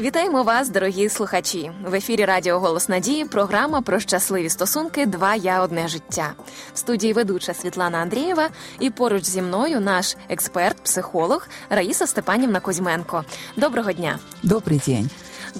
Вітаємо 0.00 0.42
вас, 0.42 0.68
дорогі 0.68 1.08
слухачі. 1.08 1.70
В 1.84 1.94
ефірі 1.94 2.24
Радіо 2.24 2.58
Голос 2.58 2.88
Надії. 2.88 3.24
Програма 3.24 3.80
про 3.80 4.00
щасливі 4.00 4.48
стосунки. 4.48 5.06
Два 5.06 5.34
я 5.34 5.62
одне 5.62 5.88
життя. 5.88 6.32
В 6.74 6.78
студії 6.78 7.12
ведуча 7.12 7.54
Світлана 7.54 7.98
Андрієва 7.98 8.48
і 8.80 8.90
поруч 8.90 9.24
зі 9.24 9.42
мною 9.42 9.80
наш 9.80 10.16
експерт, 10.28 10.76
психолог 10.82 11.48
Раїса 11.70 12.06
Степанівна 12.06 12.60
Кузьменко. 12.60 13.24
Доброго 13.56 13.92
дня. 13.92 14.18
Добрий 14.42 14.80
день. 14.86 15.10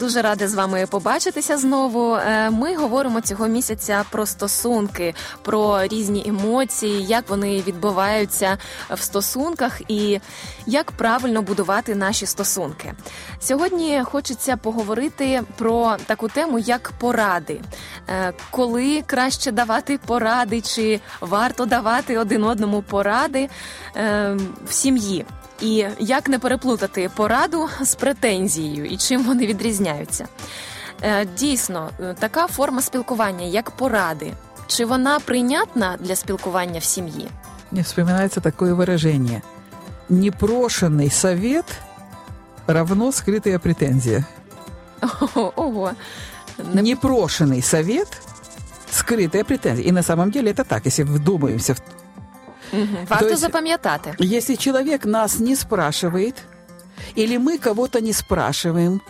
Дуже 0.01 0.23
рада 0.23 0.49
з 0.49 0.55
вами 0.55 0.87
побачитися 0.87 1.57
знову. 1.57 2.15
Е, 2.15 2.51
ми 2.51 2.77
говоримо 2.77 3.21
цього 3.21 3.49
місяця 3.49 4.05
про 4.11 4.27
стосунки, 4.27 5.15
про 5.43 5.87
різні 5.87 6.25
емоції, 6.29 7.05
як 7.05 7.29
вони 7.29 7.63
відбуваються 7.67 8.59
в 8.91 9.01
стосунках 9.01 9.81
і 9.89 10.21
як 10.67 10.93
правильно 10.93 11.43
будувати 11.43 11.95
наші 11.95 12.27
стосунки. 12.27 12.95
Сьогодні 13.41 14.03
хочеться 14.05 14.57
поговорити 14.57 15.43
про 15.57 15.97
таку 16.07 16.29
тему, 16.29 16.59
як 16.59 16.93
поради, 16.99 17.61
е, 18.09 18.33
коли 18.51 19.03
краще 19.07 19.53
давати 19.53 19.99
поради, 20.07 20.61
чи 20.61 21.01
варто 21.21 21.65
давати 21.67 22.19
один 22.19 22.45
одному 22.45 22.83
поради 22.83 23.49
е, 23.97 24.37
в 24.69 24.73
сім'ї. 24.73 25.27
І 25.62 25.86
як 26.00 26.30
не 26.30 26.40
переплутати 26.40 27.10
пораду 27.16 27.70
з 27.82 27.96
претензією 27.96 28.86
і 28.86 28.98
чим 28.98 29.24
вони 29.24 29.46
відрізняються? 29.48 30.28
Е, 31.04 31.26
дійсно, 31.26 31.90
е, 32.00 32.16
така 32.20 32.48
форма 32.48 32.82
спілкування, 32.82 33.46
як 33.46 33.72
поради, 33.72 34.32
чи 34.68 34.86
вона 34.86 35.20
прийнятна 35.20 35.98
для 36.00 36.16
спілкування 36.16 36.80
в 36.80 36.84
сім'ї? 36.84 37.28
Мне 37.72 37.82
вспоминается 37.82 38.42
такое 38.42 38.74
выражение. 38.74 39.42
Непрошенный 40.10 41.10
совет 41.12 41.66
равно 42.68 43.12
скрытая 43.12 43.60
претензия. 43.60 44.26
Ого, 45.02 45.54
ого. 45.56 45.92
Не- 46.74 46.82
Непрошенный 46.96 47.62
совет – 47.62 48.92
скрытая 48.92 49.44
претензия. 49.44 49.88
И 49.88 49.92
на 49.92 50.04
самом 50.04 50.32
деле 50.32 50.52
это 50.52 50.64
так, 50.66 50.86
если 50.86 51.04
вдумаемся. 51.06 51.74
в- 51.74 51.82
Мгм. 52.73 53.07
Варто 53.09 53.29
есть- 53.29 53.41
запам'ятати. 53.41 54.15
Если 54.19 54.57
человек 54.57 55.05
нас 55.05 55.39
не 55.41 55.57
спрашивает, 55.57 56.35
или 57.17 57.39
мы 57.39 57.59
кого-то 57.59 58.01
не 58.01 58.13
спрашиваем, 58.13 59.01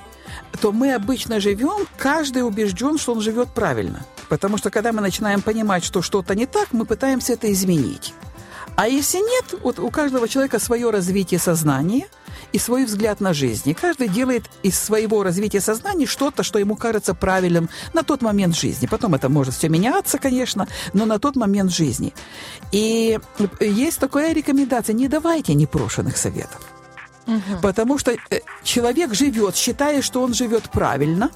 то 0.61 0.73
мы 0.73 0.95
обычно 0.95 1.41
живем, 1.41 1.87
каждый 1.99 2.43
убежден, 2.43 2.99
что 2.99 3.13
он 3.13 3.21
живет 3.21 3.49
правильно. 3.55 4.05
Потому 4.29 4.59
что 4.59 4.71
когда 4.71 4.93
мы 4.93 5.01
начинаем 5.01 5.41
понимать, 5.41 5.85
что 5.85 6.03
что-то 6.03 6.35
не 6.35 6.47
так, 6.47 6.69
мы 6.73 6.85
пытаемся 6.85 7.33
это 7.35 7.53
изменить. 7.53 8.13
А 8.77 8.89
если 8.89 9.19
нет, 9.19 9.55
вот 9.63 9.79
у 9.79 9.91
каждого 9.91 10.29
человека 10.29 10.59
свое 10.59 10.91
развитие 10.91 11.41
сознания 11.41 12.07
и 12.53 12.59
свой 12.59 12.85
взгляд 12.85 13.21
на 13.21 13.33
жизнь. 13.33 13.71
И 13.71 13.75
каждый 13.75 14.09
делает 14.09 14.45
из 14.63 14.79
своего 14.79 15.23
развития 15.23 15.61
сознания 15.61 16.07
что-то, 16.07 16.43
что 16.43 16.59
ему 16.59 16.77
кажется 16.77 17.15
правильным 17.15 17.69
на 17.95 18.03
тот 18.03 18.23
момент 18.23 18.55
жизни. 18.55 18.87
Потом 18.87 19.15
это 19.15 19.29
может 19.29 19.55
все 19.55 19.69
меняться, 19.69 20.19
конечно, 20.19 20.69
но 20.93 21.07
на 21.07 21.19
тот 21.19 21.37
момент 21.37 21.73
жизни. 21.73 22.13
И 22.71 23.19
есть 23.61 23.99
такая 23.99 24.35
рекомендация, 24.35 24.93
не 24.95 25.09
давайте 25.09 25.55
непрошенных 25.55 26.17
советов. 26.17 26.61
Потому 27.61 27.99
что 27.99 28.13
э, 28.13 28.41
человек 28.63 29.13
живет, 29.13 29.57
считая, 29.57 30.01
что 30.01 30.23
он 30.23 30.33
живет 30.33 30.71
правильно, 30.71 31.31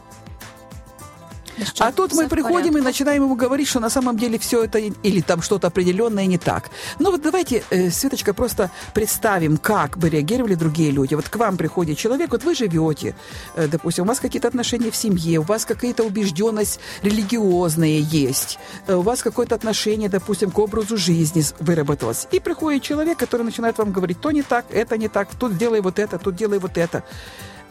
А 1.79 1.93
тут 1.93 2.13
мы 2.13 2.29
приходим 2.29 2.77
и 2.77 2.81
начинаем 2.81 3.25
ему 3.25 3.35
говорить, 3.35 3.69
что 3.69 3.81
на 3.81 3.91
самом 3.91 4.17
деле 4.17 4.39
все 4.39 4.65
это 4.65 4.79
или 4.79 5.21
там 5.21 5.43
что-то 5.43 5.67
определенное 5.69 6.27
не 6.27 6.39
так. 6.39 6.71
Ну 6.99 7.11
вот 7.11 7.23
давайте, 7.23 7.63
э, 7.71 7.91
Светочка, 7.91 8.35
просто 8.35 8.71
представим, 8.95 9.57
как 9.57 9.99
бы 9.99 10.09
реагировали 10.09 10.55
другие 10.55 10.91
люди. 10.91 11.15
Вот 11.15 11.29
к 11.29 11.37
вам 11.37 11.57
приходит 11.57 11.99
человек, 11.99 12.31
вот 12.31 12.45
вы 12.45 12.55
живете, 12.55 13.15
э, 13.57 13.69
допустим, 13.69 14.05
у 14.05 14.09
вас 14.09 14.21
какие-то 14.21 14.49
отношения 14.49 14.91
в 14.91 14.97
семье, 14.97 15.41
у 15.41 15.43
вас 15.43 15.65
какая-то 15.65 16.05
убежденность 16.05 16.81
религиозная 17.03 17.99
есть, 17.99 18.59
э, 18.87 18.95
у 18.95 19.03
вас 19.03 19.23
какое-то 19.23 19.55
отношение, 19.55 20.09
допустим, 20.09 20.51
к 20.51 20.59
образу 20.59 20.97
жизни 20.97 21.43
выработалось. 21.59 22.27
И 22.33 22.41
приходит 22.41 22.83
человек, 22.83 23.19
который 23.19 23.43
начинает 23.43 23.79
вам 23.79 23.93
говорить, 23.93 24.21
то 24.21 24.31
не 24.31 24.43
так, 24.43 24.67
это 24.71 24.97
не 24.99 25.09
так, 25.09 25.29
тут 25.39 25.57
делай 25.57 25.81
вот 25.81 25.99
это, 25.99 26.19
тут 26.19 26.37
делай 26.37 26.59
вот 26.59 26.77
это. 26.77 27.03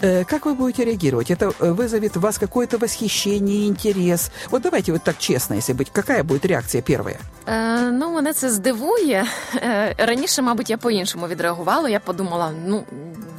Э, 0.02 0.24
Как 0.24 0.46
вы 0.46 0.54
будете 0.54 0.84
реагировать? 0.84 1.30
Это 1.30 1.52
э, 1.60 1.72
вызовет 1.72 2.16
в 2.16 2.20
вас 2.20 2.38
какое-то 2.38 2.78
восхищение, 2.78 3.66
интерес? 3.68 4.30
Вот 4.50 4.62
давайте 4.62 4.92
вот 4.92 5.02
так 5.02 5.16
честно, 5.18 5.54
если 5.54 5.72
быть. 5.74 5.88
Какая 5.92 6.22
будет 6.22 6.46
реакция 6.46 6.82
первая? 6.82 7.18
Е, 7.48 7.90
ну, 7.90 8.10
мене 8.10 8.32
це 8.32 8.50
здивує. 8.50 9.24
Е, 9.56 9.94
раніше, 9.98 10.42
мабуть, 10.42 10.70
я 10.70 10.76
по-іншому 10.76 11.26
відреагувала. 11.28 11.88
Я 11.88 12.00
подумала: 12.00 12.50
ну, 12.66 12.84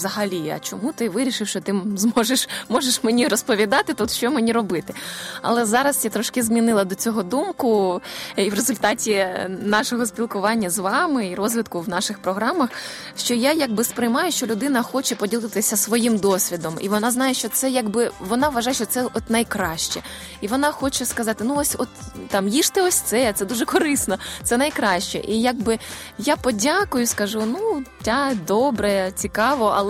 взагалі, 0.00 0.52
а 0.56 0.58
чому 0.58 0.92
ти 0.92 1.08
вирішив, 1.08 1.48
що 1.48 1.60
ти 1.60 1.74
зможеш 1.96 2.48
можеш 2.68 3.04
мені 3.04 3.28
розповідати 3.28 3.94
тут, 3.94 4.12
що 4.12 4.30
мені 4.30 4.52
робити? 4.52 4.94
Але 5.42 5.64
зараз 5.64 6.04
я 6.04 6.10
трошки 6.10 6.42
змінила 6.42 6.84
до 6.84 6.94
цього 6.94 7.22
думку, 7.22 8.00
і 8.36 8.50
в 8.50 8.54
результаті 8.54 9.26
нашого 9.62 10.06
спілкування 10.06 10.70
з 10.70 10.78
вами 10.78 11.28
і 11.28 11.34
розвитку 11.34 11.80
в 11.80 11.88
наших 11.88 12.18
програмах, 12.18 12.70
що 13.16 13.34
я 13.34 13.52
якби 13.52 13.84
сприймаю, 13.84 14.32
що 14.32 14.46
людина 14.46 14.82
хоче 14.82 15.14
поділитися 15.14 15.76
своїм 15.76 16.16
досвідом, 16.18 16.76
і 16.80 16.88
вона 16.88 17.10
знає, 17.10 17.34
що 17.34 17.48
це 17.48 17.70
якби 17.70 18.10
вона 18.20 18.48
вважає, 18.48 18.74
що 18.74 18.86
це 18.86 19.04
от 19.04 19.30
найкраще, 19.30 20.00
і 20.40 20.48
вона 20.48 20.72
хоче 20.72 21.04
сказати: 21.04 21.44
ну 21.44 21.56
ось, 21.56 21.76
от 21.78 21.88
там 22.28 22.48
їжте 22.48 22.82
ось 22.82 23.00
це, 23.00 23.32
це 23.32 23.44
дуже 23.44 23.64
корисно, 23.64 24.18
це 24.42 24.56
найкраще. 24.56 25.18
І 25.18 25.40
якби 25.40 25.78
я 26.18 26.36
подякую, 26.36 27.06
скажу: 27.06 27.42
ну 27.46 27.82
тя 28.02 28.36
добре, 28.46 29.12
цікаво, 29.14 29.74
але 29.76 29.89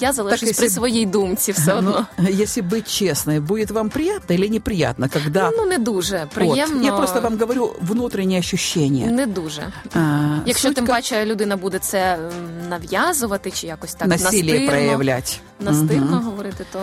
я 0.00 0.12
залишусь 0.12 0.42
якщо 0.42 0.60
при 0.62 0.68
б- 0.68 0.72
своїй 0.72 1.06
думці 1.06 1.52
все 1.52 1.72
одно. 1.74 2.06
Ну, 2.18 2.28
если 2.28 2.62
быть 2.62 2.98
честной, 2.98 3.40
будет 3.40 3.70
вам 3.70 3.88
приятно 3.88 4.34
или 4.36 4.48
неприятно, 4.48 5.08
когда... 5.08 5.50
Ну 5.56 5.66
не 5.66 5.78
дуже 5.78 6.18
Вот. 6.18 6.28
приємно. 6.30 6.82
Я 6.84 6.92
просто 6.92 7.20
вам 7.20 7.38
говорю 7.38 7.70
внутреннее 7.80 8.38
ощущение. 8.40 9.06
не 9.06 9.26
дуже. 9.26 9.62
А, 9.94 9.98
Якщо 10.46 10.68
суть 10.68 10.76
тим 10.76 10.86
как 10.86 10.96
паче 10.96 11.24
людина 11.26 11.56
буде 11.56 11.78
це 11.78 12.14
м, 12.14 12.68
нав'язувати 12.68 13.50
чи 13.50 13.66
якось 13.66 13.94
так 13.94 14.08
насилие 14.08 14.42
настирно, 14.42 14.68
проявлять. 14.68 15.40
настирно 15.60 16.16
Мгм. 16.16 16.24
говорити, 16.24 16.64
то 16.72 16.78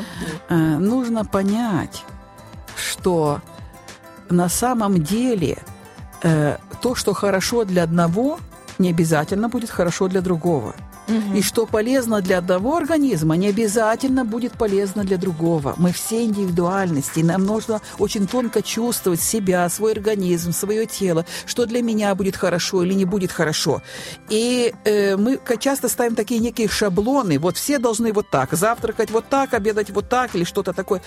ні. 0.52 0.58
Э, 0.58 0.80
нужно 0.80 1.26
понять, 1.26 2.04
что 2.76 3.42
на 4.30 4.50
самом 4.50 5.02
деле 5.02 5.56
э, 6.24 6.56
то, 6.82 6.96
что 6.96 7.14
хорошо 7.14 7.64
для 7.66 7.84
одного, 7.84 8.38
не 8.80 8.90
обязательно 8.90 9.48
будет 9.50 9.70
хорошо 9.70 10.08
для 10.08 10.22
другого. 10.22 10.74
И 11.35 11.43
что 11.43 11.67
полезно 11.67 12.21
для 12.21 12.39
одного 12.39 12.77
организма, 12.77 13.37
не 13.37 13.49
обязательно 13.49 14.25
будет 14.25 14.53
полезно 14.53 15.05
для 15.05 15.17
другого. 15.17 15.75
Мы 15.77 15.93
все 15.93 16.25
индивидуальности, 16.25 17.21
нам 17.21 17.45
нужно 17.45 17.81
очень 17.99 18.27
тонко 18.27 18.63
чувствовать 18.63 19.21
себя, 19.21 19.69
свой 19.69 19.93
организм, 19.93 20.53
свое 20.53 20.87
тело, 20.87 21.25
что 21.47 21.67
для 21.67 21.83
меня 21.83 22.15
будет 22.15 22.37
хорошо 22.37 22.83
или 22.83 22.95
не 22.95 23.05
будет 23.05 23.33
хорошо. 23.33 23.83
И 24.29 24.73
э, 24.85 25.17
мы 25.17 25.41
часто 25.59 25.89
ставим 25.89 26.15
такие 26.15 26.41
некие 26.41 26.69
шаблоны, 26.69 27.39
вот 27.39 27.57
все 27.57 27.79
должны 27.79 28.13
вот 28.13 28.29
так, 28.31 28.53
завтракать 28.53 29.11
вот 29.11 29.29
так, 29.29 29.55
обедать 29.55 29.91
вот 29.91 30.09
так 30.09 30.35
или 30.35 30.45
что-то 30.45 30.73
такое. 30.73 31.03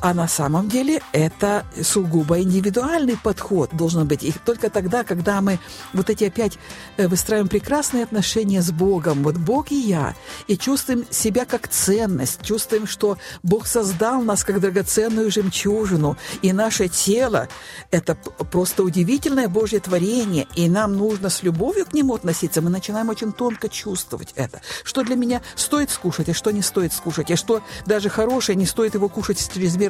А 0.00 0.14
на 0.14 0.28
самом 0.28 0.68
деле 0.68 1.02
это 1.12 1.66
сугубо 1.82 2.40
индивидуальный 2.40 3.18
подход 3.18 3.70
должен 3.72 4.06
быть. 4.08 4.22
И 4.22 4.32
только 4.44 4.70
тогда, 4.70 5.04
когда 5.04 5.40
мы 5.42 5.58
вот 5.92 6.08
эти 6.08 6.24
опять 6.24 6.58
э, 6.96 7.06
выстраиваем 7.06 7.48
прекрасные 7.48 8.04
отношения 8.04 8.62
с 8.62 8.70
Богом, 8.70 9.22
вот 9.22 9.36
Бог 9.36 9.70
и 9.72 9.78
я, 9.78 10.14
и 10.46 10.56
чувствуем 10.56 11.04
себя 11.10 11.44
как 11.44 11.68
ценность, 11.68 12.42
чувствуем, 12.42 12.86
что 12.86 13.18
Бог 13.42 13.66
создал 13.66 14.22
нас 14.22 14.42
как 14.42 14.60
драгоценную 14.60 15.30
жемчужину, 15.30 16.16
и 16.40 16.52
наше 16.52 16.88
тело– 16.88 17.48
это 17.90 18.14
просто 18.14 18.82
удивительное 18.82 19.48
Божье 19.48 19.80
творение, 19.80 20.46
и 20.56 20.68
нам 20.68 20.96
нужно 20.96 21.28
с 21.28 21.42
любовью 21.42 21.84
к 21.84 21.92
нему 21.92 22.14
относиться, 22.14 22.62
мы 22.62 22.70
начинаем 22.70 23.10
очень 23.10 23.32
тонко 23.32 23.68
чувствовать 23.68 24.32
это, 24.34 24.62
что 24.82 25.02
для 25.02 25.16
меня 25.16 25.42
стоит 25.56 25.90
скушать, 25.90 26.30
а 26.30 26.34
что 26.34 26.50
не 26.50 26.62
стоит 26.62 26.94
скушать, 26.94 27.30
а 27.30 27.36
что 27.36 27.62
даже 27.84 28.08
хорошее 28.08 28.56
не 28.56 28.66
стоит 28.66 28.94
его 28.94 29.08
кушать 29.08 29.38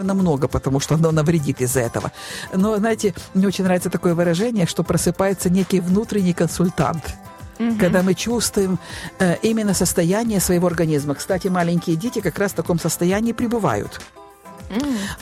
чрезмерно 0.00 0.14
много, 0.14 0.48
потому 0.48 0.80
что 0.80 0.94
оно 0.94 1.12
навредит 1.12 1.60
из-за 1.60 1.80
этого. 1.80 2.10
Но, 2.54 2.76
знаете, 2.76 3.14
мне 3.34 3.46
очень 3.46 3.64
нравится 3.64 3.90
такое 3.90 4.14
выражение, 4.14 4.66
что 4.66 4.82
просыпается 4.82 5.50
некий 5.50 5.80
внутренний 5.80 6.32
консультант. 6.32 7.04
Когда 7.78 8.02
мы 8.02 8.14
чувствуем 8.14 8.78
э, 9.18 9.36
именно 9.42 9.74
состояние 9.74 10.40
своего 10.40 10.66
организма. 10.66 11.14
Кстати, 11.14 11.48
маленькие 11.48 11.96
дети 11.96 12.20
как 12.22 12.38
раз 12.38 12.52
в 12.52 12.54
таком 12.54 12.78
состоянии 12.78 13.34
пребывают. 13.34 14.00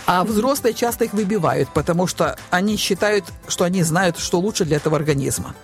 А 0.07 0.23
взрослые 0.23 0.73
часто 0.75 1.05
их 1.05 1.15
выбивают, 1.15 1.69
потому 1.75 2.07
что 2.07 2.37
они 2.51 2.77
считают, 2.77 3.25
что 3.49 3.65
они 3.65 3.83
знают, 3.83 4.19
что 4.19 4.39
лучше 4.39 4.65
для 4.65 4.77
этого 4.77 4.97
организма. 4.97 5.55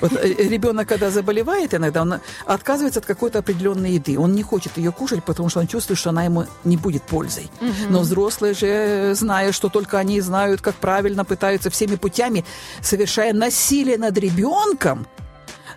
Вот 0.00 0.12
э, 0.12 0.34
ребенок, 0.48 0.88
когда 0.88 1.10
заболевает 1.10 1.74
иногда, 1.74 2.02
он 2.02 2.20
отказывается 2.46 3.00
от 3.00 3.06
какой-то 3.06 3.38
определенной 3.38 3.92
еды. 3.92 4.18
Он 4.18 4.32
не 4.32 4.42
хочет 4.42 4.76
ее 4.76 4.92
кушать, 4.92 5.24
потому 5.24 5.48
что 5.48 5.60
он 5.60 5.66
чувствует, 5.66 5.98
что 5.98 6.10
она 6.10 6.24
ему 6.24 6.46
не 6.64 6.76
будет 6.76 7.02
пользой. 7.02 7.50
Но 7.88 8.00
взрослые 8.00 8.54
же, 8.54 9.14
зная, 9.14 9.52
что 9.52 9.68
только 9.68 9.98
они 9.98 10.20
знают, 10.20 10.60
как 10.60 10.74
правильно, 10.74 11.24
пытаются 11.24 11.70
всеми 11.70 11.96
путями, 11.96 12.44
совершая 12.80 13.32
насилие 13.32 13.98
над 13.98 14.16
ребенком, 14.18 15.06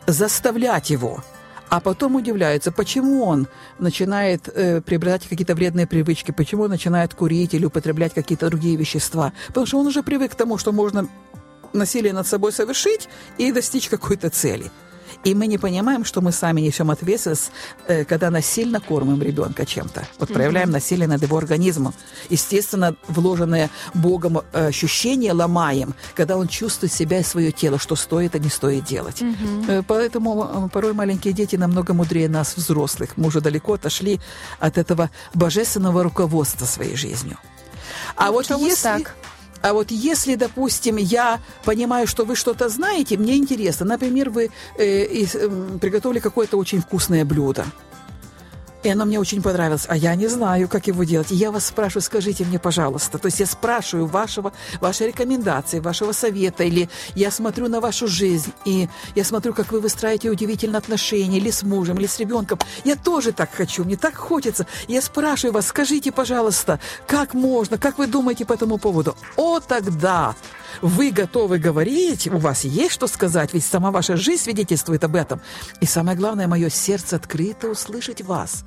заставлять 0.07 0.89
его 0.89 1.23
а 1.71 1.79
потом 1.79 2.15
удивляются, 2.15 2.69
почему 2.73 3.23
он 3.23 3.47
начинает 3.79 4.49
э, 4.49 4.81
приобретать 4.81 5.29
какие-то 5.29 5.55
вредные 5.55 5.87
привычки, 5.87 6.31
почему 6.31 6.63
он 6.63 6.69
начинает 6.69 7.13
курить 7.13 7.53
или 7.53 7.63
употреблять 7.65 8.13
какие-то 8.13 8.49
другие 8.49 8.75
вещества. 8.75 9.31
Потому 9.47 9.65
что 9.65 9.79
он 9.79 9.87
уже 9.87 10.03
привык 10.03 10.33
к 10.33 10.35
тому, 10.35 10.57
что 10.57 10.73
можно 10.73 11.07
насилие 11.73 12.13
над 12.13 12.27
собой 12.27 12.51
совершить 12.51 13.09
и 13.37 13.51
достичь 13.51 13.89
какой-то 13.89 14.29
цели. 14.29 14.71
И 15.23 15.35
мы 15.35 15.47
не 15.47 15.57
понимаем, 15.57 16.03
что 16.03 16.21
мы 16.21 16.31
сами 16.31 16.61
несем 16.61 16.89
ответственность, 16.89 17.51
э, 17.87 18.05
когда 18.05 18.29
насильно 18.31 18.79
кормим 18.79 19.21
ребенка 19.21 19.65
чем-то. 19.65 20.07
Вот 20.19 20.33
проявляем 20.33 20.69
mm-hmm. 20.69 20.73
насилие 20.73 21.07
над 21.07 21.21
его 21.21 21.37
организмом. 21.37 21.93
Естественно, 22.29 22.95
вложенное 23.07 23.69
Богом 23.93 24.39
э, 24.39 24.67
ощущение 24.67 25.33
ломаем, 25.33 25.93
когда 26.15 26.37
он 26.37 26.47
чувствует 26.47 26.91
себя 26.91 27.19
и 27.19 27.23
свое 27.23 27.51
тело, 27.51 27.77
что 27.77 27.95
стоит, 27.95 28.35
а 28.35 28.39
не 28.39 28.49
стоит 28.49 28.85
делать. 28.85 29.21
Mm-hmm. 29.21 29.85
Поэтому 29.87 30.69
порой 30.73 30.93
маленькие 30.93 31.33
дети 31.33 31.55
намного 31.55 31.93
мудрее 31.93 32.29
нас, 32.29 32.55
взрослых. 32.57 33.11
Мы 33.17 33.27
уже 33.27 33.41
далеко 33.41 33.73
отошли 33.73 34.19
от 34.59 34.77
этого 34.77 35.11
божественного 35.33 36.03
руководства 36.03 36.65
своей 36.65 36.95
жизнью. 36.95 37.37
А 38.15 38.27
ну, 38.27 38.33
вот 38.33 38.49
если... 38.49 38.83
так? 38.83 39.15
А 39.61 39.73
вот 39.73 39.91
если, 39.91 40.35
допустим, 40.35 40.97
я 40.97 41.39
понимаю, 41.65 42.07
что 42.07 42.25
вы 42.25 42.35
что-то 42.35 42.69
знаете, 42.69 43.17
мне 43.17 43.37
интересно. 43.37 43.85
Например, 43.85 44.29
вы 44.29 44.51
э, 44.77 44.83
э, 44.83 45.77
приготовили 45.79 46.19
какое-то 46.19 46.57
очень 46.57 46.81
вкусное 46.81 47.25
блюдо. 47.25 47.65
И 48.83 48.89
оно 48.89 49.05
мне 49.05 49.19
очень 49.19 49.41
понравилось. 49.41 49.85
А 49.87 49.95
я 49.95 50.15
не 50.15 50.27
знаю, 50.27 50.67
как 50.67 50.87
его 50.87 51.03
делать. 51.03 51.31
И 51.31 51.35
я 51.35 51.51
вас 51.51 51.65
спрашиваю, 51.65 52.01
скажите 52.01 52.45
мне, 52.45 52.59
пожалуйста. 52.59 53.17
То 53.17 53.27
есть 53.27 53.39
я 53.39 53.45
спрашиваю 53.45 54.07
вашего, 54.07 54.53
вашей 54.79 55.07
рекомендации, 55.07 55.79
вашего 55.79 56.11
совета. 56.13 56.63
Или 56.63 56.89
я 57.15 57.31
смотрю 57.31 57.67
на 57.67 57.79
вашу 57.79 58.07
жизнь. 58.07 58.51
И 58.65 58.89
я 59.15 59.23
смотрю, 59.23 59.53
как 59.53 59.71
вы 59.71 59.81
выстраиваете 59.81 60.29
удивительные 60.29 60.77
отношения. 60.77 61.37
Или 61.37 61.51
с 61.51 61.63
мужем, 61.63 61.97
или 61.97 62.07
с 62.07 62.19
ребенком. 62.19 62.59
Я 62.83 62.95
тоже 62.95 63.31
так 63.31 63.53
хочу. 63.53 63.83
Мне 63.83 63.97
так 63.97 64.15
хочется. 64.15 64.65
Я 64.87 65.01
спрашиваю 65.01 65.53
вас, 65.53 65.67
скажите, 65.67 66.11
пожалуйста, 66.11 66.79
как 67.07 67.33
можно, 67.33 67.77
как 67.77 67.97
вы 67.97 68.07
думаете 68.07 68.45
по 68.45 68.53
этому 68.53 68.77
поводу? 68.77 69.15
О, 69.35 69.59
тогда 69.59 70.35
вы 70.81 71.11
готовы 71.11 71.59
говорить, 71.59 72.27
у 72.27 72.37
вас 72.37 72.63
есть 72.63 72.93
что 72.93 73.07
сказать, 73.07 73.53
ведь 73.53 73.65
сама 73.65 73.91
ваша 73.91 74.15
жизнь 74.15 74.43
свидетельствует 74.43 75.03
об 75.03 75.15
этом. 75.15 75.41
И 75.79 75.85
самое 75.85 76.17
главное, 76.17 76.47
мое 76.47 76.69
сердце 76.69 77.17
открыто 77.17 77.67
услышать 77.69 78.21
вас. 78.21 78.63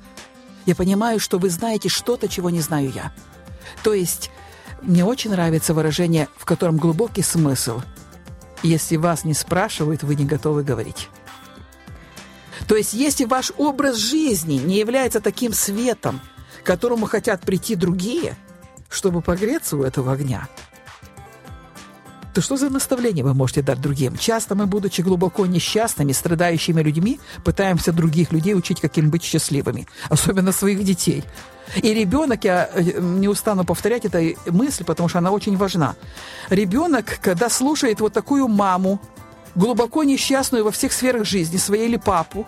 Я 0.65 0.75
понимаю, 0.75 1.19
что 1.19 1.37
вы 1.37 1.49
знаете 1.49 1.89
что-то, 1.89 2.27
чего 2.27 2.49
не 2.49 2.61
знаю 2.61 2.91
я. 2.93 3.11
То 3.83 3.93
есть 3.93 4.31
мне 4.81 5.03
очень 5.03 5.31
нравится 5.31 5.73
выражение, 5.73 6.27
в 6.37 6.45
котором 6.45 6.77
глубокий 6.77 7.23
смысл. 7.23 7.81
Если 8.63 8.95
вас 8.95 9.23
не 9.25 9.33
спрашивают, 9.33 10.03
вы 10.03 10.15
не 10.15 10.25
готовы 10.25 10.63
говорить. 10.63 11.09
То 12.67 12.75
есть 12.75 12.93
если 12.93 13.25
ваш 13.25 13.51
образ 13.57 13.97
жизни 13.97 14.55
не 14.55 14.77
является 14.77 15.19
таким 15.19 15.53
светом, 15.53 16.19
к 16.63 16.65
которому 16.65 17.05
хотят 17.05 17.41
прийти 17.41 17.75
другие, 17.75 18.37
чтобы 18.89 19.21
погреться 19.21 19.77
у 19.77 19.83
этого 19.83 20.13
огня– 20.13 20.47
то 22.35 22.41
что 22.41 22.57
за 22.57 22.69
наставление 22.69 23.23
вы 23.23 23.33
можете 23.33 23.61
дать 23.61 23.79
другим? 23.79 24.17
Часто 24.17 24.55
мы, 24.55 24.65
будучи 24.65 25.01
глубоко 25.01 25.45
несчастными, 25.45 26.11
страдающими 26.11 26.81
людьми, 26.81 27.17
пытаемся 27.45 27.93
других 27.93 28.33
людей 28.33 28.53
учить, 28.55 28.81
каким 28.81 29.09
быть 29.09 29.23
счастливыми, 29.23 29.87
особенно 30.09 30.51
своих 30.51 30.83
детей. 30.83 31.23
И 31.81 31.93
ребенок, 31.93 32.43
я 32.43 32.69
э, 32.73 32.99
не 32.99 33.29
устану 33.29 33.63
повторять 33.63 34.03
эту 34.03 34.35
мысль, 34.51 34.83
потому 34.83 35.07
что 35.07 35.19
она 35.19 35.31
очень 35.31 35.55
важна. 35.55 35.95
Ребенок, 36.49 37.19
когда 37.21 37.49
слушает 37.49 38.01
вот 38.01 38.11
такую 38.11 38.49
маму, 38.49 38.99
глубоко 39.55 40.03
несчастную 40.03 40.65
во 40.65 40.71
всех 40.71 40.91
сферах 40.91 41.25
жизни, 41.25 41.55
своей 41.55 41.87
или 41.87 41.95
папу, 41.97 42.45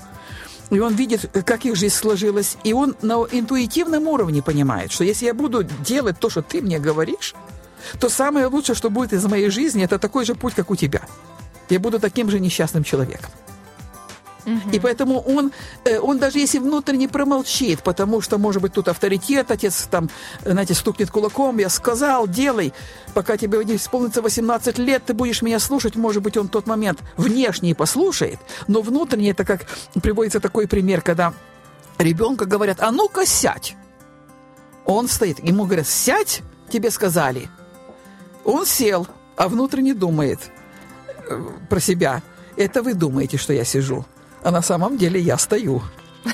и 0.69 0.80
он 0.80 0.95
видит, 0.95 1.30
как 1.45 1.66
их 1.66 1.78
жизнь 1.78 1.95
сложилась, 1.95 2.57
и 2.66 2.74
он 2.74 2.94
на 3.01 3.25
интуитивном 3.31 4.06
уровне 4.10 4.42
понимает, 4.42 4.92
что 4.92 5.06
если 5.06 5.28
я 5.28 5.33
буду 5.33 5.63
делать 5.63 6.19
то, 6.19 6.30
что 6.30 6.42
ты 6.42 6.62
мне 6.62 6.78
говоришь, 6.78 7.36
то 8.00 8.10
самое 8.10 8.48
лучшее, 8.48 8.76
что 8.76 8.90
будет 8.90 9.14
из 9.14 9.26
моей 9.26 9.50
жизни, 9.50 9.84
это 9.84 10.00
такой 10.00 10.26
же 10.26 10.36
путь, 10.36 10.54
как 10.54 10.70
у 10.72 10.76
тебя. 10.76 11.02
Я 11.70 11.80
буду 11.80 12.00
таким 12.00 12.30
же 12.30 12.40
несчастным 12.40 12.84
человеком. 12.84 13.32
Угу. 14.48 14.70
И 14.72 14.80
поэтому 14.80 15.20
он, 15.20 15.52
э, 15.84 16.00
он 16.00 16.20
даже 16.20 16.40
если 16.40 16.60
внутренне 16.60 17.10
промолчит, 17.10 17.84
потому 17.84 18.22
что, 18.22 18.38
может 18.38 18.62
быть, 18.62 18.74
тут 18.74 18.88
авторитет, 18.88 19.52
отец 19.52 19.88
там, 19.92 20.10
знаете, 20.46 20.74
стукнет 20.74 21.12
кулаком, 21.12 21.58
я 21.58 21.68
сказал, 21.68 22.28
делай, 22.28 22.74
пока 23.14 23.36
тебе 23.36 23.64
не 23.66 23.76
исполнится 23.76 24.22
18 24.22 24.78
лет, 24.78 25.04
ты 25.06 25.14
будешь 25.14 25.42
меня 25.42 25.60
слушать, 25.60 25.98
может 25.98 26.24
быть, 26.24 26.38
он 26.38 26.48
в 26.48 26.52
тот 26.52 26.66
момент 26.66 27.00
внешне 27.18 27.76
послушает, 27.76 28.40
но 28.68 28.82
внутренне 28.82 29.32
это 29.32 29.44
как 29.44 29.66
приводится 30.02 30.40
такой 30.40 30.66
пример, 30.66 31.02
когда 31.02 31.34
ребенка 31.98 32.46
говорят, 32.46 32.80
а 32.80 32.92
ну-ка 32.92 33.26
сядь. 33.26 33.76
Он 34.86 35.10
стоит, 35.10 35.44
ему 35.44 35.66
говорят, 35.66 35.88
сядь, 35.88 36.42
тебе 36.70 36.90
сказали– 36.90 37.50
он 38.48 38.66
сел, 38.66 39.08
а 39.36 39.50
внутренне 39.50 39.94
думает 39.94 40.40
э, 41.30 41.42
про 41.70 41.80
себя. 41.80 42.24
Это 42.56 42.82
вы 42.82 42.94
думаете, 42.94 43.38
что 43.38 43.54
я 43.54 43.66
сижу, 43.66 44.06
а 44.42 44.52
на 44.52 44.62
самом 44.62 44.98
деле 44.98 45.20
я 45.20 45.38
стою. 45.38 45.82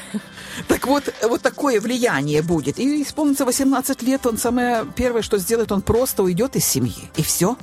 Так 0.68 0.86
вот, 0.86 1.12
вот 1.24 1.42
такое 1.42 1.82
влияние 1.82 2.44
будет. 2.44 2.78
И 2.78 3.02
исполнится 3.02 3.44
18 3.44 4.04
лет, 4.04 4.28
он 4.28 4.38
самое 4.38 4.86
первое, 4.96 5.24
что 5.24 5.40
сделает, 5.40 5.72
он 5.72 5.82
просто 5.82 6.22
уйдет 6.22 6.56
из 6.56 6.64
семьи. 6.64 7.10
И 7.16 7.24
все. 7.24 7.58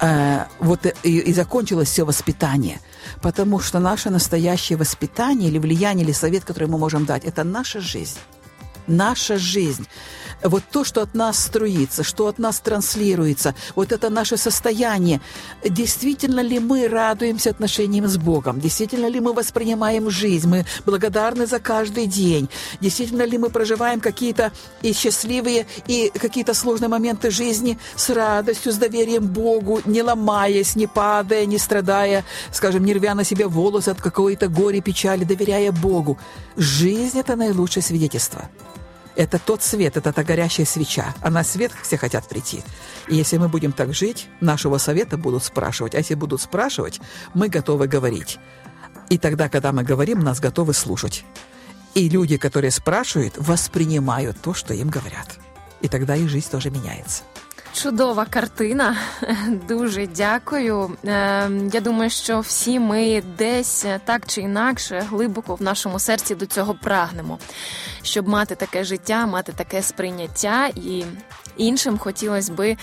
А, 0.00 0.48
вот 0.58 0.86
и, 1.04 1.18
и 1.18 1.32
закончилось 1.32 1.88
все 1.88 2.04
воспитание. 2.04 2.80
Потому 3.22 3.60
что 3.60 3.78
наше 3.78 4.10
настоящее 4.10 4.76
воспитание 4.76 5.48
или 5.48 5.58
влияние, 5.58 6.04
или 6.04 6.12
совет, 6.12 6.44
который 6.44 6.66
мы 6.66 6.78
можем 6.78 7.04
дать, 7.04 7.24
это 7.24 7.44
наша 7.44 7.80
жизнь. 7.80 8.18
Наша 8.88 9.38
жизнь 9.38 9.86
вот 10.44 10.62
то, 10.70 10.84
что 10.84 11.02
от 11.02 11.14
нас 11.14 11.38
струится, 11.38 12.02
что 12.02 12.26
от 12.26 12.38
нас 12.38 12.60
транслируется, 12.60 13.54
вот 13.74 13.92
это 13.92 14.10
наше 14.10 14.36
состояние, 14.36 15.20
действительно 15.68 16.40
ли 16.40 16.58
мы 16.58 16.86
радуемся 16.86 17.50
отношениям 17.50 18.06
с 18.06 18.16
Богом, 18.18 18.60
действительно 18.60 19.06
ли 19.06 19.20
мы 19.20 19.32
воспринимаем 19.32 20.10
жизнь, 20.10 20.48
мы 20.48 20.66
благодарны 20.84 21.46
за 21.46 21.58
каждый 21.58 22.06
день, 22.06 22.48
действительно 22.80 23.22
ли 23.22 23.38
мы 23.38 23.50
проживаем 23.50 24.00
какие-то 24.00 24.52
и 24.82 24.92
счастливые, 24.92 25.66
и 25.86 26.10
какие-то 26.14 26.54
сложные 26.54 26.88
моменты 26.88 27.30
жизни 27.30 27.78
с 27.96 28.10
радостью, 28.10 28.72
с 28.72 28.76
доверием 28.76 29.26
Богу, 29.26 29.80
не 29.86 30.02
ломаясь, 30.02 30.76
не 30.76 30.86
падая, 30.86 31.46
не 31.46 31.58
страдая, 31.58 32.24
скажем, 32.52 32.84
не 32.84 32.92
рвя 32.92 33.14
на 33.14 33.24
себе 33.24 33.46
волосы 33.46 33.88
от 33.88 34.00
какой-то 34.00 34.48
горе, 34.48 34.80
печали, 34.80 35.24
доверяя 35.24 35.72
Богу. 35.72 36.18
Жизнь– 36.56 37.18
это 37.20 37.36
наилучшее 37.36 37.82
свидетельство 37.82 38.50
это 39.16 39.38
тот 39.38 39.62
свет, 39.62 39.96
это 39.96 40.12
та 40.12 40.24
горящая 40.24 40.66
свеча. 40.66 41.14
А 41.20 41.30
на 41.30 41.44
свет 41.44 41.72
все 41.82 41.96
хотят 41.96 42.28
прийти. 42.28 42.62
И 43.08 43.16
если 43.16 43.38
мы 43.38 43.48
будем 43.48 43.72
так 43.72 43.94
жить, 43.94 44.28
нашего 44.40 44.78
совета 44.78 45.16
будут 45.16 45.44
спрашивать. 45.44 45.94
А 45.94 45.98
если 45.98 46.14
будут 46.14 46.40
спрашивать, 46.40 47.00
мы 47.32 47.48
готовы 47.48 47.86
говорить. 47.86 48.38
И 49.10 49.18
тогда, 49.18 49.48
когда 49.48 49.72
мы 49.72 49.82
говорим, 49.82 50.20
нас 50.20 50.40
готовы 50.40 50.74
слушать. 50.74 51.24
И 51.94 52.08
люди, 52.08 52.36
которые 52.36 52.70
спрашивают, 52.70 53.34
воспринимают 53.36 54.40
то, 54.40 54.54
что 54.54 54.74
им 54.74 54.88
говорят. 54.88 55.38
И 55.80 55.88
тогда 55.88 56.16
их 56.16 56.28
жизнь 56.28 56.50
тоже 56.50 56.70
меняется. 56.70 57.22
Чудова 57.74 58.24
картина. 58.24 58.96
Дуже 59.68 60.06
дякую. 60.06 60.96
Я 61.72 61.80
думаю, 61.80 62.10
що 62.10 62.40
всі 62.40 62.78
ми 62.80 63.22
десь 63.38 63.86
так 64.04 64.22
чи 64.26 64.40
інакше 64.40 65.06
глибоко 65.10 65.54
в 65.54 65.62
нашому 65.62 65.98
серці 65.98 66.34
до 66.34 66.46
цього 66.46 66.74
прагнемо, 66.74 67.38
щоб 68.02 68.28
мати 68.28 68.54
таке 68.54 68.84
життя, 68.84 69.26
мати 69.26 69.52
таке 69.52 69.82
сприйняття, 69.82 70.66
і 70.66 71.04
іншим 71.56 71.98
хотілося 71.98 72.52
би 72.52 72.76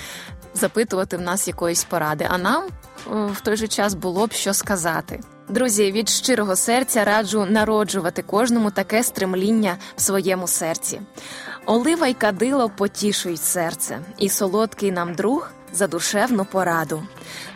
запитувати 0.53 1.17
в 1.17 1.21
нас 1.21 1.47
якоїсь 1.47 1.83
поради. 1.83 2.27
А 2.29 2.37
нам 2.37 2.63
в 3.05 3.41
той 3.41 3.55
же 3.55 3.67
час 3.67 3.93
було 3.93 4.27
б 4.27 4.33
що 4.33 4.53
сказати. 4.53 5.19
Друзі, 5.49 5.91
від 5.91 6.09
щирого 6.09 6.55
серця 6.55 7.03
раджу 7.03 7.45
народжувати 7.49 8.21
кожному 8.21 8.71
таке 8.71 9.03
стремління 9.03 9.77
в 9.95 10.01
своєму 10.01 10.47
серці. 10.47 11.01
Олива 11.65 12.07
й 12.07 12.13
кадило 12.13 12.69
потішують 12.69 13.41
серце, 13.41 13.99
і 14.17 14.29
солодкий 14.29 14.91
нам 14.91 15.13
друг 15.13 15.51
за 15.73 15.87
душевну 15.87 16.45
пораду. 16.45 17.03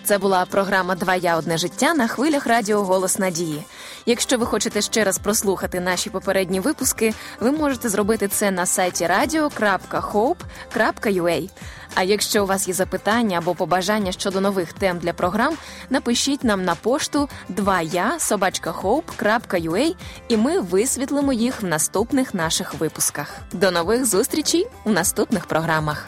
Це 0.03 0.17
була 0.17 0.45
програма 0.45 0.95
Два 0.95 1.15
я 1.15 1.37
одне 1.37 1.57
життя 1.57 1.93
на 1.93 2.07
хвилях 2.07 2.47
Радіо 2.47 2.83
Голос 2.83 3.19
Надії. 3.19 3.63
Якщо 4.05 4.37
ви 4.37 4.45
хочете 4.45 4.81
ще 4.81 5.03
раз 5.03 5.17
прослухати 5.17 5.79
наші 5.79 6.09
попередні 6.09 6.59
випуски, 6.59 7.13
ви 7.39 7.51
можете 7.51 7.89
зробити 7.89 8.27
це 8.27 8.51
на 8.51 8.65
сайті 8.65 9.05
radio.hope.ua. 9.05 11.49
А 11.95 12.03
якщо 12.03 12.43
у 12.43 12.47
вас 12.47 12.67
є 12.67 12.73
запитання 12.73 13.37
або 13.37 13.55
побажання 13.55 14.11
щодо 14.11 14.41
нових 14.41 14.73
тем 14.73 14.99
для 14.99 15.13
програм, 15.13 15.55
напишіть 15.89 16.43
нам 16.43 16.65
на 16.65 16.75
пошту 16.75 17.29
2я 17.49 18.19
і 20.27 20.37
ми 20.37 20.59
висвітлимо 20.59 21.33
їх 21.33 21.61
в 21.61 21.65
наступних 21.65 22.33
наших 22.33 22.73
випусках. 22.73 23.35
До 23.51 23.71
нових 23.71 24.05
зустрічей 24.05 24.67
у 24.83 24.89
наступних 24.89 25.45
програмах. 25.45 26.07